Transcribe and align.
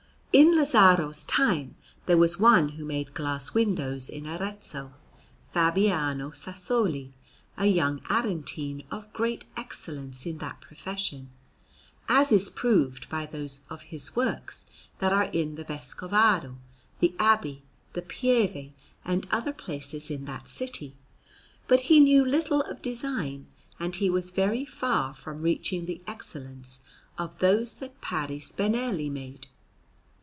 In 0.33 0.55
Lazzaro's 0.55 1.25
time 1.25 1.75
there 2.05 2.15
was 2.17 2.39
one 2.39 2.69
who 2.69 2.85
made 2.85 3.13
glass 3.13 3.53
windows 3.53 4.07
in 4.07 4.25
Arezzo, 4.25 4.93
Fabiano 5.51 6.31
Sassoli, 6.31 7.11
a 7.57 7.65
young 7.65 7.99
Aretine 8.09 8.85
of 8.89 9.11
great 9.11 9.43
excellence 9.57 10.25
in 10.25 10.37
that 10.37 10.61
profession, 10.61 11.31
as 12.07 12.31
is 12.31 12.47
proved 12.49 13.09
by 13.09 13.25
those 13.25 13.61
of 13.69 13.81
his 13.81 14.15
works 14.15 14.65
that 14.99 15.11
are 15.11 15.25
in 15.25 15.55
the 15.55 15.65
Vescovado, 15.65 16.55
the 17.01 17.13
Abbey, 17.19 17.61
the 17.91 18.01
Pieve, 18.01 18.71
and 19.03 19.27
other 19.31 19.51
places 19.51 20.09
in 20.09 20.23
that 20.25 20.47
city; 20.47 20.95
but 21.67 21.81
he 21.81 21.99
knew 21.99 22.23
little 22.25 22.61
of 22.63 22.81
design, 22.81 23.47
and 23.81 23.97
he 23.97 24.09
was 24.09 24.31
very 24.31 24.63
far 24.63 25.13
from 25.13 25.41
reaching 25.41 25.87
the 25.87 26.01
excellence 26.07 26.79
of 27.17 27.37
those 27.39 27.75
that 27.75 27.99
Parri 27.99 28.39
Spinelli 28.41 29.09
made. 29.09 29.47